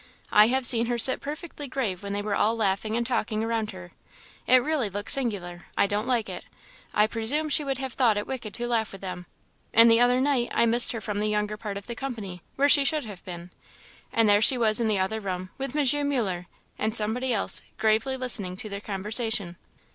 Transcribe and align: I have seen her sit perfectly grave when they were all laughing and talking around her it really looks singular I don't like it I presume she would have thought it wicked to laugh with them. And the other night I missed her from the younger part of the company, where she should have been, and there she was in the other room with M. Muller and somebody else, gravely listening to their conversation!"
I 0.31 0.47
have 0.47 0.65
seen 0.65 0.87
her 0.87 0.97
sit 0.97 1.21
perfectly 1.21 1.67
grave 1.67 2.01
when 2.01 2.11
they 2.11 2.23
were 2.23 2.33
all 2.33 2.55
laughing 2.55 2.97
and 2.97 3.05
talking 3.05 3.43
around 3.43 3.69
her 3.69 3.91
it 4.47 4.63
really 4.63 4.89
looks 4.89 5.13
singular 5.13 5.67
I 5.77 5.85
don't 5.85 6.07
like 6.07 6.27
it 6.27 6.43
I 6.91 7.05
presume 7.05 7.49
she 7.49 7.63
would 7.63 7.77
have 7.77 7.93
thought 7.93 8.17
it 8.17 8.25
wicked 8.25 8.51
to 8.55 8.67
laugh 8.67 8.93
with 8.93 9.01
them. 9.01 9.27
And 9.75 9.91
the 9.91 9.99
other 10.01 10.19
night 10.19 10.49
I 10.55 10.65
missed 10.65 10.91
her 10.93 11.01
from 11.01 11.19
the 11.19 11.29
younger 11.29 11.55
part 11.55 11.77
of 11.77 11.85
the 11.85 11.93
company, 11.93 12.41
where 12.55 12.67
she 12.67 12.83
should 12.83 13.05
have 13.05 13.23
been, 13.25 13.51
and 14.11 14.27
there 14.27 14.41
she 14.41 14.57
was 14.57 14.79
in 14.79 14.87
the 14.87 14.97
other 14.97 15.19
room 15.19 15.51
with 15.59 15.75
M. 15.75 16.09
Muller 16.09 16.47
and 16.79 16.95
somebody 16.95 17.31
else, 17.31 17.61
gravely 17.77 18.17
listening 18.17 18.55
to 18.55 18.69
their 18.69 18.81
conversation!" 18.81 19.55